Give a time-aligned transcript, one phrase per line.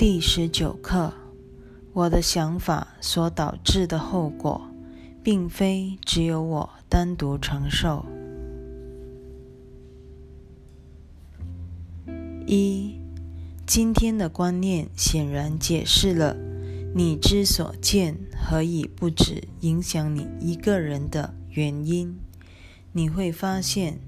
[0.00, 1.12] 第十九课：
[1.92, 4.70] 我的想法所导致的后果，
[5.22, 8.06] 并非只有我单独承受。
[12.46, 12.98] 一，
[13.66, 16.34] 今天的观念显然解释了
[16.94, 22.18] 你之所见何以不止影响你一个人的原因。
[22.92, 24.00] 你会发现，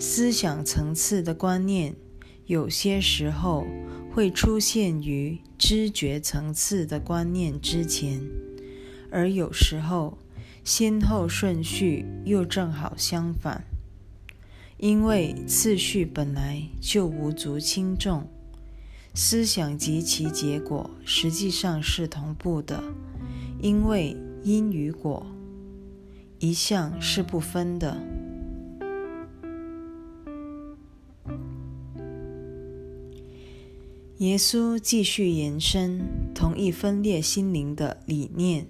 [0.00, 1.94] 思想层次的观念
[2.46, 3.64] 有些时候
[4.18, 8.20] 会出现于知觉层次的观念之前，
[9.12, 10.18] 而有时候
[10.64, 13.62] 先后顺序又正好相反。
[14.76, 18.26] 因为次序本来就无足轻重，
[19.14, 22.82] 思想及其结果实际上是同步的，
[23.62, 25.24] 因为因与果
[26.40, 27.96] 一向是不分的。
[34.18, 36.00] 耶稣继续延伸
[36.34, 38.66] 同一分裂心灵的理念，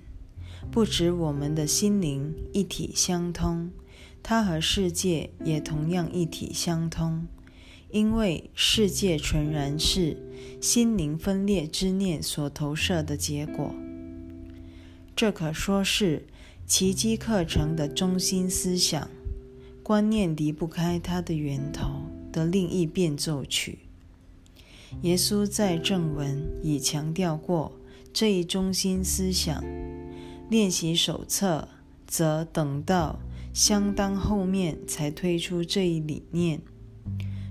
[0.70, 3.70] 不止我们的心灵一体相通。
[4.22, 7.26] 它和世界也同样一体相通，
[7.90, 10.18] 因为世界纯然是
[10.60, 13.74] 心灵分裂之念所投射的结果。
[15.16, 16.26] 这可说是
[16.66, 19.08] 奇迹课程的中心思想。
[19.82, 23.87] 观念离不开它的源头的另一变奏曲。
[25.02, 27.72] 耶稣在正文已强调过
[28.12, 29.62] 这一中心思想。
[30.50, 31.68] 练习手册
[32.06, 33.18] 则等到。
[33.54, 36.60] 相当后面才推出这一理念，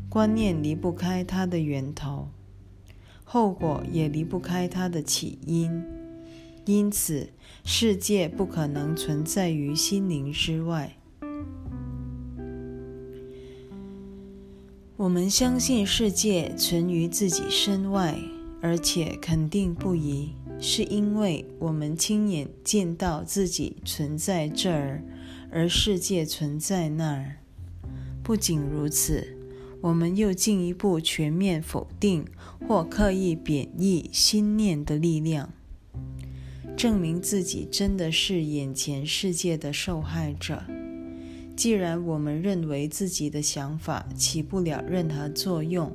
[0.07, 2.29] 观念离不开它的源头，
[3.25, 5.83] 后果也离不开它的起因，
[6.65, 7.33] 因此
[7.65, 10.96] 世界不可能存在于心灵之外。
[15.07, 18.19] 我们相信世界存于自己身外，
[18.61, 25.01] 而且肯定不疑，是因为我们亲眼见到自己存在这儿。
[25.49, 27.37] 而世界存在那儿。
[28.21, 29.37] 不仅如此，
[29.79, 32.25] 我们又进一步全面否定
[32.67, 35.53] 或刻意贬义心念的力量，
[36.75, 40.63] 证明自己真的是眼前世界的受害者。
[41.57, 45.91] 既然我们认为自己的想法起不了任何作用，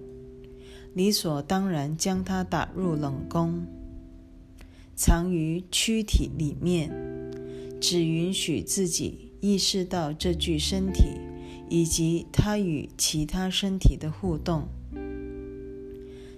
[0.93, 3.65] 理所当然将它打入冷宫，
[4.97, 6.91] 藏于躯体里面，
[7.81, 9.31] 只允许自己。
[9.43, 11.03] 意识到这具身体
[11.69, 14.69] 以及它与其他身体的互动，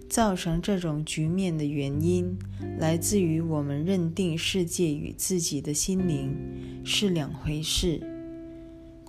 [0.09, 2.39] 造成这种局面的原因，
[2.79, 6.35] 来自于我们认定世界与自己的心灵
[6.83, 8.01] 是两回事，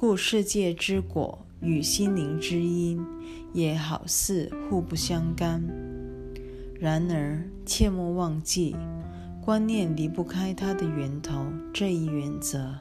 [0.07, 3.03] 故世界之果与心灵之因
[3.53, 5.63] 也好似互不相干。
[6.79, 8.75] 然而，切莫忘记，
[9.43, 12.75] 观念离不开它的源头这一原则。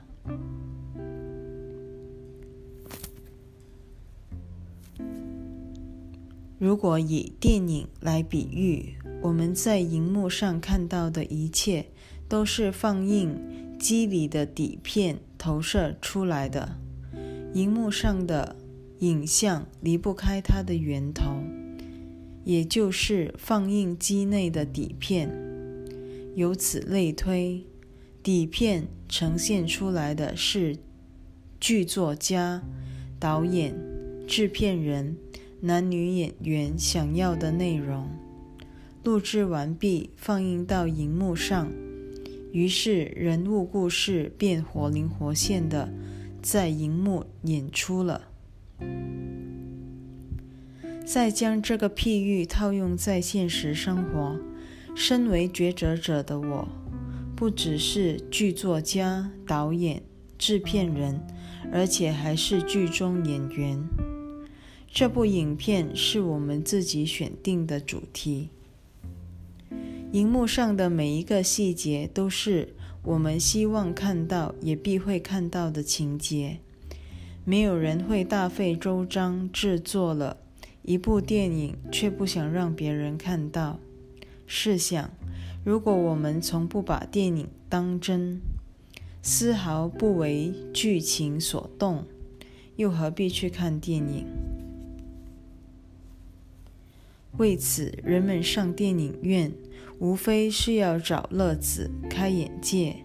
[6.58, 11.86] 如果以电影来比喻，我们在荧幕上看到的一切
[12.28, 16.76] 都是放映机里的底片投射出来的。
[17.54, 18.56] 荧幕上的
[18.98, 21.41] 影像离不开它的源头，
[22.44, 25.31] 也就是放映机内的底片。
[26.34, 27.64] 由此类推，
[28.25, 30.76] 底片呈现出来的是
[31.60, 32.60] 剧作家、
[33.20, 33.72] 导演、
[34.26, 35.16] 制片人。
[35.60, 38.06] 男女演员想要的内容
[39.03, 41.72] 录制完毕，放映到荧幕上，
[42.53, 45.88] 于是人物故事便活灵活现的
[46.44, 48.28] 在荧幕演出了。
[51.06, 54.38] 再将这个譬喻套用在现实生活，
[54.94, 56.69] 身为抉择者的我，
[57.34, 60.03] 不只是剧作家、导演、
[60.37, 61.19] 制片人，
[61.72, 63.82] 而且还是剧中演员。
[64.93, 68.50] 这部影片是我们自己选定的主题。
[70.12, 76.60] 荧幕上的每一个细节都是我们希望看到也必会看到的情节。
[77.44, 80.38] 没有人会大费周章制作了
[80.82, 83.78] 一部电影，却不想让别人看到。
[84.46, 85.10] 试想，
[85.62, 88.40] 如果我们从不把电影当真，
[89.20, 92.04] 丝毫不为剧情所动，
[92.76, 94.26] 又何必去看电影？
[97.36, 99.52] 为此，人们上电影院，
[99.98, 102.96] 无非是要找乐子、开眼界、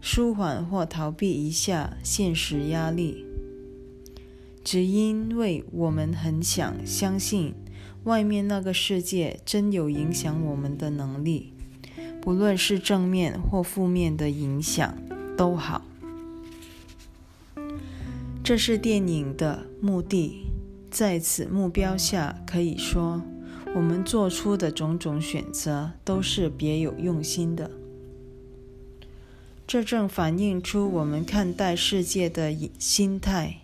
[0.00, 3.24] 舒缓或逃避一下现实压力。
[4.64, 7.54] 只因为我们很想相信
[8.04, 11.52] 外面那个世界真有影响我们的能力，
[12.20, 14.96] 不论是正面或负面的影响
[15.36, 15.82] 都好。
[18.42, 20.46] 这是电影的目的，
[20.90, 23.22] 在此目标下，可以说
[23.76, 27.70] 我们做出的种种选择都是别有用心的。
[29.66, 33.58] 这正反映出我们看待世界的心态。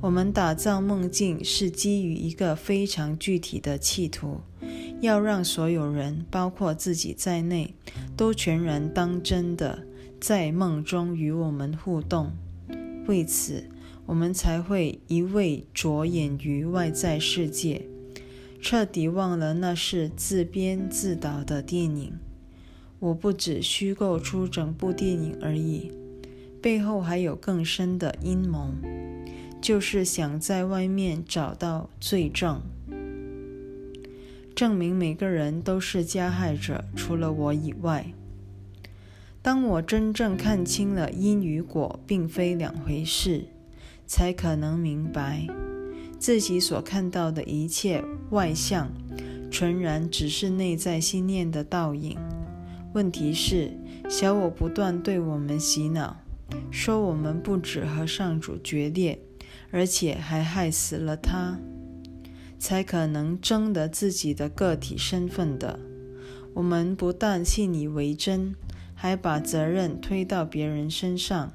[0.00, 4.42] 我们打造梦境是基于一个非常具体的企图，
[5.00, 7.74] 要让所有人，包括自己在内，
[8.16, 9.84] 都全然当真的
[10.20, 12.30] 在梦中与我们互动。
[13.08, 13.64] 为此。
[14.04, 17.86] 我们才会一味着眼于外在世界，
[18.62, 22.12] 彻底忘了那是自编自导的电影。
[23.00, 25.90] 我不只虚构出整部电影而已，
[26.62, 28.70] 背后还有更深的阴谋，
[29.60, 32.62] 就是想在外面找到罪证，
[34.54, 38.06] 证明每个人都是加害者，除了我以外。
[39.42, 43.46] 当我真正看清了因与果并非两回事。
[44.04, 45.46] 才可能明白，
[46.22, 48.88] 自己所看到的一切外相，
[49.50, 52.16] 纯然只是内在心念的倒影。
[52.94, 53.72] 问题是，
[54.08, 56.16] 小我不断对我们洗脑，
[56.70, 59.18] 说我们不止和上主决裂，
[59.72, 61.58] 而且还害死了他，
[62.56, 65.80] 才可能争得自己的个体身份的。
[66.54, 68.54] 我们不但信以为真，
[68.94, 71.52] 还把责任推到别人身上，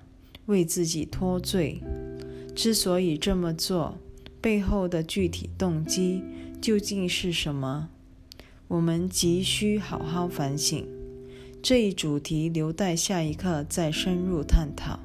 [0.48, 1.82] 为自己脱罪。
[2.54, 3.98] 之所以这么做，
[4.42, 6.24] 背后的具体动机
[6.62, 7.90] 究竟是什么？
[8.68, 10.88] 我们急需好好反省。
[11.62, 15.00] 这一主题留待下一课再深入探讨。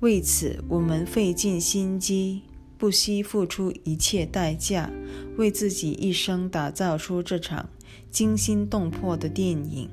[0.00, 2.42] 为此，我们费尽心机，
[2.76, 4.90] 不惜付出一切代价，
[5.36, 7.70] 为自己一生打造出这场
[8.10, 9.88] 惊心动魄的电影。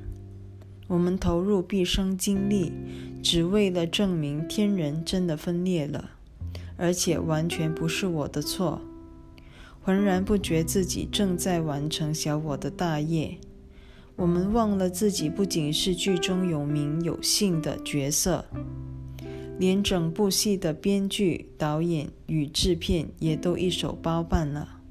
[0.94, 2.72] 我们投入毕生精力，
[3.24, 6.12] 只为了证明天人真的分裂了，
[6.78, 8.80] 而且完全不是我的错。
[9.82, 13.40] 浑然不觉自己正在完成小我的大业。
[14.16, 18.46] 我们忘了自己不仅是剧中有名有姓的角色，
[19.58, 24.83] 连整部戏的编剧、导演与制片也都一手包办了。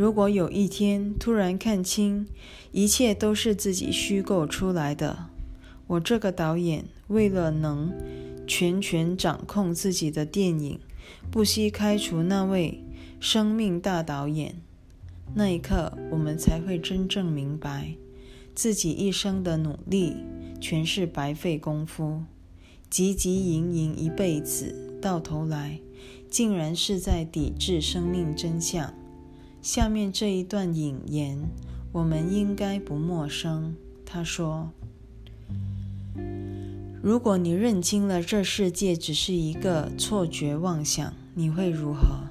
[0.00, 2.26] 如果有一天突然看清，
[2.72, 5.26] 一切都是自己虚构出来的，
[5.88, 7.92] 我这个导演为了能
[8.46, 10.80] 全权掌控自己的电影，
[11.30, 12.82] 不惜开除那位
[13.20, 14.54] 生命大导演，
[15.34, 17.92] 那一刻我们才会真正明白，
[18.54, 20.16] 自己一生的努力
[20.58, 22.22] 全是白费功夫，
[22.90, 25.78] 汲汲营营一辈子，到头来
[26.30, 28.94] 竟然是在抵制生命真相。
[29.62, 31.38] 下面这一段引言，
[31.92, 33.74] 我们应该不陌生。
[34.06, 34.70] 他说
[37.02, 42.30] ：“如果你认清了这世界只是一个错觉妄想，你会如何？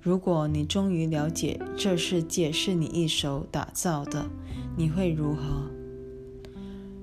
[0.00, 4.26] 如果你终于了解这世界是你一手打造的，
[4.76, 5.70] 你会如何？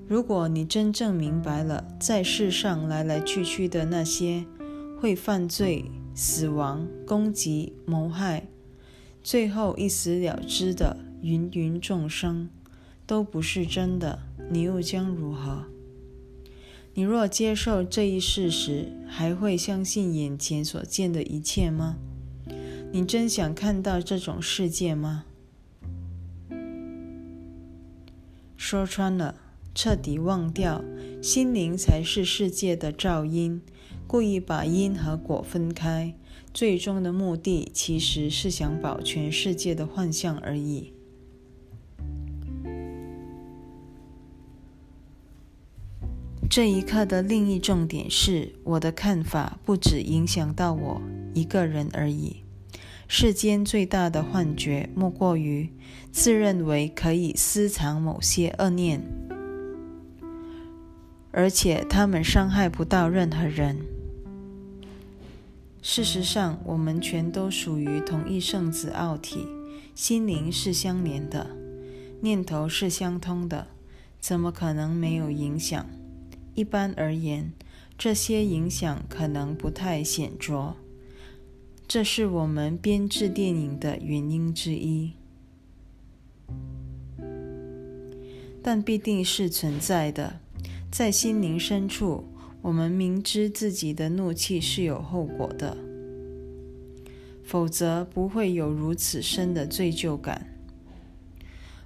[0.06, 4.44] 如果你真正明白了在世上来来去去的那些
[5.00, 8.46] 会犯罪、死亡、攻击、谋害。”
[9.22, 12.48] 最后一死了之的芸芸众生，
[13.06, 14.20] 都不是真的，
[14.50, 15.64] 你又将如何？
[16.94, 21.96] 你若接受这一事实，还会相信眼前所见的一切吗？
[22.90, 25.24] 你真想看到这种世界吗？
[28.56, 29.36] 说穿了，
[29.74, 30.82] 彻底忘掉
[31.22, 33.62] 心灵才是世界的噪音，
[34.06, 36.14] 故意把因和果分开。
[36.52, 40.92] 最终的目的其实是想保全世界的幻象而已。
[46.50, 51.00] 这一刻的另一重点是，我的看法不只影响到我
[51.34, 52.38] 一个人而已。
[53.06, 55.70] 世间最大的幻觉，莫过于
[56.10, 59.02] 自认为可以私藏某些恶念，
[61.30, 63.97] 而且他们伤害不到任何人。
[65.90, 69.46] 事实上，我们全都属于同一圣子奥体，
[69.94, 71.56] 心灵是相连的，
[72.20, 73.68] 念头是相通的，
[74.20, 75.86] 怎么可能没有影响？
[76.54, 77.54] 一般而言，
[77.96, 80.74] 这些影响可能不太显著，
[81.88, 85.12] 这是我们编制电影的原因之一，
[88.62, 90.38] 但必定是存在的，
[90.92, 92.27] 在心灵深处。
[92.62, 95.76] 我们明知自己的怒气是有后果的，
[97.44, 100.46] 否则不会有如此深的罪疚感。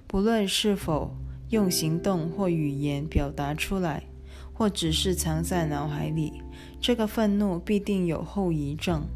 [0.07, 1.15] 不论是否
[1.49, 4.03] 用行动或语言表达出来，
[4.51, 6.33] 或只是藏在脑海里，
[6.81, 9.07] 这个愤怒必定有后遗症。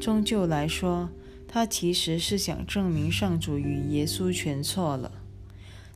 [0.00, 1.10] 终究来说，
[1.46, 5.12] 他其实是想证明上主与耶稣全错了，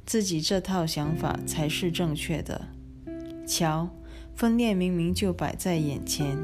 [0.05, 2.69] 自己这套想法才是正确的。
[3.47, 3.91] 瞧，
[4.37, 6.37] 分裂明明就摆在眼前，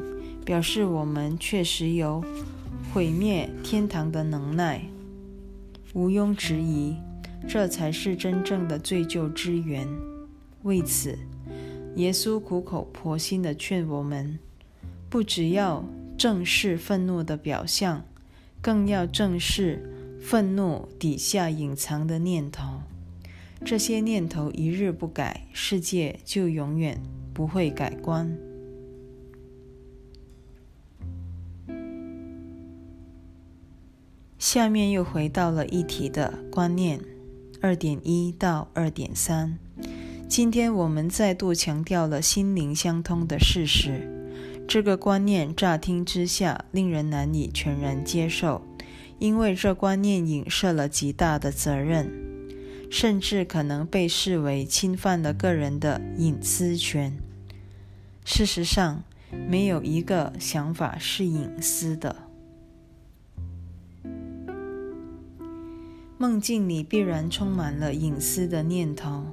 [0.46, 2.24] 表示我们确实有
[2.92, 4.82] 毁灭天堂的能耐，
[5.92, 6.96] 毋庸置疑。
[7.46, 9.86] 这才是真正的罪疚之源。
[10.62, 11.18] 为此，
[11.96, 14.38] 耶稣苦口婆心地劝我们：
[15.10, 15.84] 不只要
[16.16, 18.04] 正视愤怒的表象，
[18.62, 22.80] 更要正视愤怒底下隐藏的念头。
[23.64, 27.02] 这些念头一日不改，世界就永远
[27.32, 28.36] 不会改观。
[34.38, 37.00] 下面又回到了一体的观念。
[37.64, 39.56] 二点一到二点三，
[40.26, 44.10] 今天我们再度强调了心灵相通的事实。
[44.66, 48.62] 这个观念乍听之下令人难以全然接受，
[49.20, 52.10] 因为这观念影射了极大的责任，
[52.92, 57.10] 甚至可能被视为侵犯了个人的隐私权。
[58.22, 59.02] 事实上，
[59.48, 62.14] 没有一个想法是隐私的。
[66.18, 69.24] 梦境里必然充满了隐私的念头，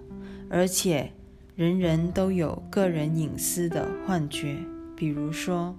[0.50, 1.12] 而且
[1.58, 4.56] 人人都有个人隐私的幻觉。
[4.96, 5.78] 比如说，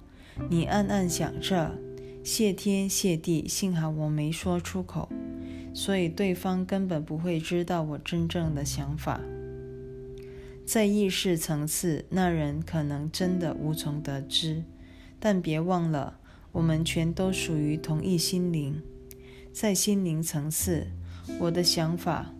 [0.50, 1.74] 你暗暗想着
[2.22, 5.08] “谢天谢地，幸好我没说出口”，
[5.72, 9.20] 所以对方根本不会知道我真正的想法。
[10.66, 14.62] 在意识层次，那人可能真的无从得知。
[15.18, 16.18] 但别忘了，
[16.52, 18.80] 我们全都属于同一心灵，
[19.52, 20.86] 在心灵层次。
[21.38, 22.34] 我的想法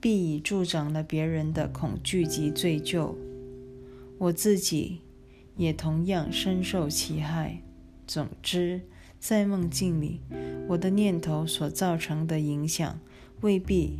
[0.00, 3.14] 必已助长了别人的恐惧及罪疚，
[4.18, 5.00] 我自己
[5.56, 7.62] 也同样深受其害。
[8.06, 8.80] 总之，
[9.20, 10.20] 在梦境里，
[10.68, 12.98] 我的念头所造成的影响
[13.40, 13.98] 未必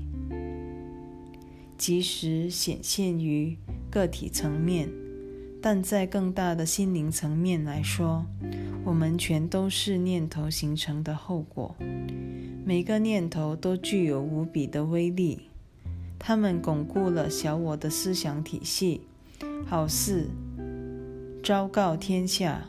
[1.77, 3.57] 及时显现于
[3.91, 4.89] 个体层面，
[5.61, 8.27] 但在更大的心灵层面来说，
[8.85, 11.75] 我们全都是念头形成的后果。
[12.65, 15.49] 每个念头都具有无比的威力，
[16.19, 19.01] 它们巩固了小我的思想体系，
[19.67, 20.29] 好似
[21.43, 22.69] 昭告天下，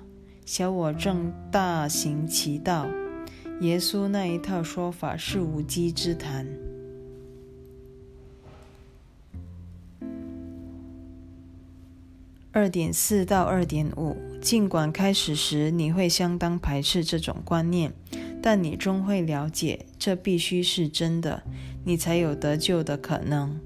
[0.51, 2.87] 小我正大行其道。
[3.61, 6.47] 耶稣那一套说法是无稽之谈。
[12.51, 17.93] 二点四到二点五，尽管开始时你会相当排斥这种观念。
[18.41, 21.43] 但你终会了解，这必须是真的，
[21.85, 23.59] 你才有得救的可能，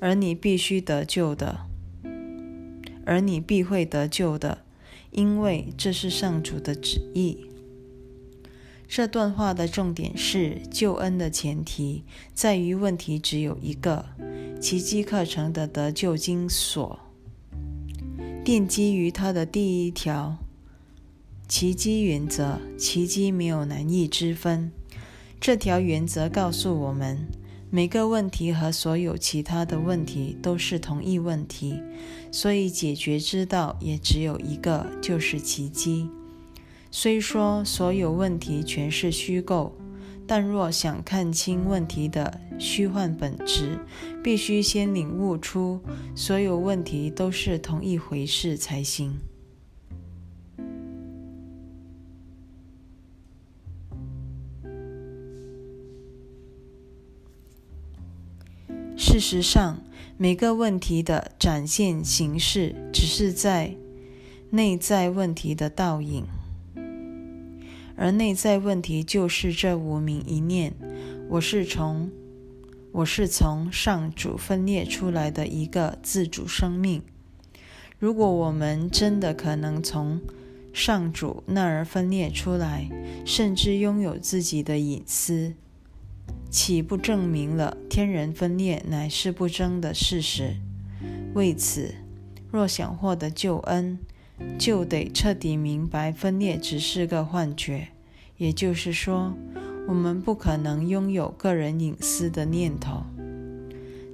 [0.00, 1.60] 而你必须得救的，
[3.06, 4.63] 而你必会得救的，
[5.14, 7.46] 因为这是上主的旨意。
[8.86, 12.04] 这段话的重点是，救恩的前提
[12.34, 14.04] 在于问题只有一个，
[14.60, 16.98] 奇迹课程的得救经所，
[18.44, 20.36] 奠基于它的第一条。
[21.48, 24.72] 奇迹原则，奇迹没有难易之分。
[25.40, 27.26] 这条原则告诉我们，
[27.74, 31.74] 每个问题和所有其他的问题都是同一问题，
[32.30, 36.08] 所以解决之道也只有一个，就是奇迹。
[36.92, 39.76] 虽说所有问题全是虚构，
[40.24, 43.80] 但若想看清问题的虚幻本质，
[44.22, 45.80] 必须先领悟出
[46.14, 49.18] 所有问题都是同一回事才行。
[59.14, 59.80] 事实上，
[60.16, 63.76] 每个问题的展现形式只是在
[64.50, 66.24] 内在问题的倒影，
[67.94, 70.74] 而内在问题就是这无名一念。
[71.28, 72.10] 我是从
[72.90, 77.00] 我是从上主分裂出来的一个自主生命。
[78.00, 80.20] 如果我们真的可能从
[80.72, 82.90] 上主那儿分裂出来，
[83.24, 85.54] 甚至拥有自己的隐私。
[86.54, 90.54] 岂不证明了天人分裂乃是不争的事实？
[91.34, 91.96] 为此，
[92.52, 93.98] 若想获得救恩，
[94.56, 97.88] 就得彻底明白分裂只是个幻觉。
[98.36, 99.34] 也就是说，
[99.88, 103.02] 我们不可能拥有个人隐私的念头。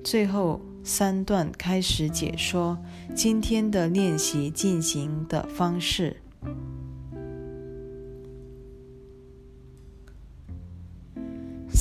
[0.02, 2.78] 最后三段开始解说
[3.14, 6.16] 今天的练习进行的方式。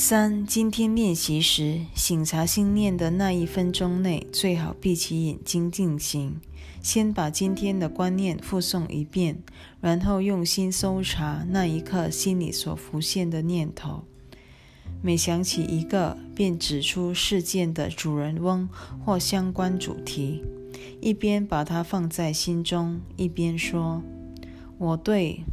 [0.01, 6.39] 三，今天练习时，醒察心念的那一分钟内，最好闭起眼睛进行。
[6.81, 9.43] 先把今天的观念复诵一遍，
[9.81, 14.05] 然后用心搜查那一刻心里所浮现的念头。
[15.01, 18.69] 每想起一个，便指出事件的主人翁
[19.03, 20.41] 或相关主题，
[21.01, 24.01] 一边把它放在心中，一边说
[24.79, 25.43] ：“我对。”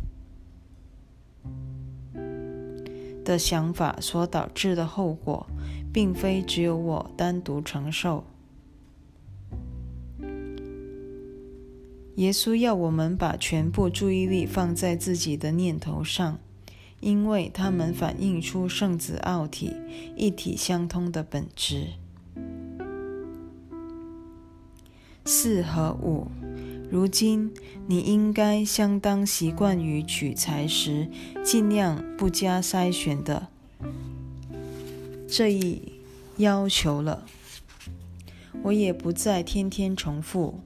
[3.26, 5.44] 的想法所导致的后果，
[5.92, 8.22] 并非只有我单独承受。
[12.14, 16.38] 耶稣要我们把全部注意力放在自己的念头上，
[17.00, 19.74] 因为他们反映出圣子奥体
[20.16, 21.88] 一体相通的本质。
[25.24, 26.28] 四和五。
[26.88, 27.52] 如今，
[27.88, 31.08] 你应该相当习惯于取材时
[31.42, 33.48] 尽量不加筛选的
[35.28, 35.82] 这一
[36.36, 37.26] 要求了。
[38.62, 40.60] 我也不再天天重复，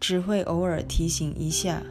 [0.00, 1.82] 只会偶尔提醒一下。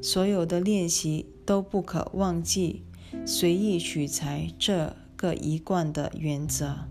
[0.00, 2.82] 所有的练习都不可忘记
[3.24, 6.86] 随意取材这个一贯的原则。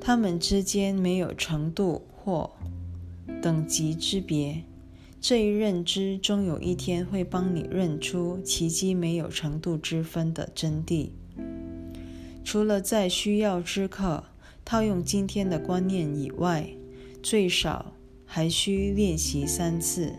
[0.00, 2.50] 它们之间没有程度或
[3.40, 4.62] 等级之别。
[5.22, 11.10] 这一认知终有一天会帮你认出奇迹没有程度之分的真谛。
[12.42, 14.24] 除了在需要之刻
[14.64, 16.68] 套用今天的观念以外，
[17.22, 17.92] 最少
[18.26, 20.12] 还需练习三次。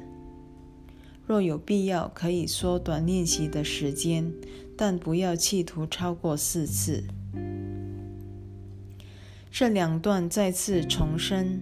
[1.28, 4.32] 若有必要，可以缩短练习的时间，
[4.78, 7.04] 但不要企图超过四次。
[9.52, 11.60] 这两段再次重申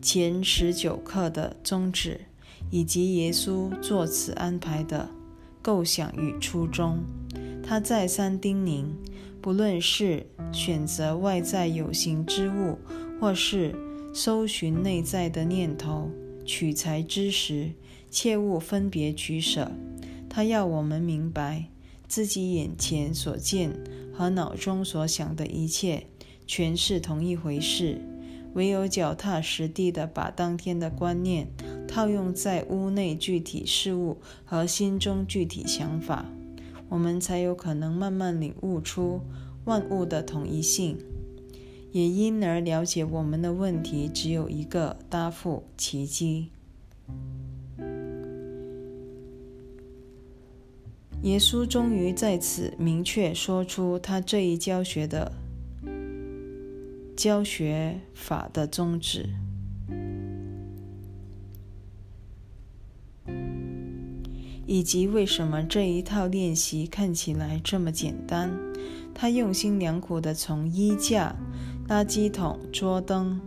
[0.00, 2.20] 前十九课的宗旨。
[2.70, 5.08] 以及耶稣作此安排的
[5.62, 6.98] 构想与初衷，
[7.62, 8.86] 他再三叮咛：
[9.40, 12.78] 不论是选择外在有形之物，
[13.20, 13.74] 或是
[14.12, 16.10] 搜寻内在的念头，
[16.44, 17.72] 取材之时，
[18.10, 19.70] 切勿分别取舍。
[20.28, 21.66] 他要我们明白，
[22.08, 23.72] 自己眼前所见
[24.12, 26.06] 和脑中所想的一切，
[26.46, 28.00] 全是同一回事。
[28.54, 31.48] 唯有脚踏实地地把当天的观念。
[31.86, 36.26] 套用在屋内具体事物和心中具体想法，
[36.88, 39.20] 我们才有可能慢慢领悟出
[39.64, 40.98] 万物的统一性，
[41.92, 46.48] 也因而了解我们的问题只有一个答复：奇迹。
[51.22, 55.32] 耶稣终于在此明确说出他这一教学的
[57.16, 59.30] 教学法的宗旨。
[64.66, 68.50] 以及为什么这一套练习看起来这么简单？
[69.14, 71.34] 他用心良苦地从衣架、
[71.88, 73.40] 垃圾桶、桌灯、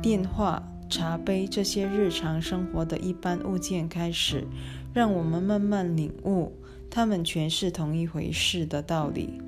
[0.00, 4.46] 电话、茶杯这些日常生活的一般物件开始，
[4.94, 6.52] 让我们慢慢领悟
[6.88, 9.40] 它们全是同一回事的道理，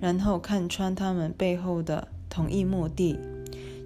[0.00, 3.16] 然后看穿它们背后的同一目的，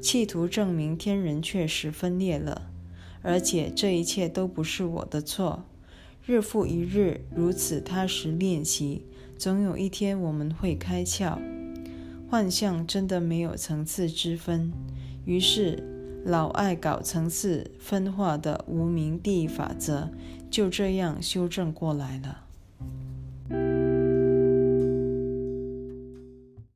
[0.01, 2.71] 企图证明天人确实分裂了。
[3.27, 5.65] 而且这一切都不是我的错。
[6.25, 9.05] 日复一日如此踏实练习，
[9.37, 11.37] 总有一天我们会开窍。
[12.31, 14.73] 幻象真的没有层次之分。
[15.25, 15.83] 于是，
[16.25, 20.09] 老爱搞层次分化的无名地法则
[20.49, 22.46] 就这样修正过来了。